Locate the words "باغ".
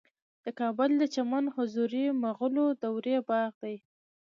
3.27-3.51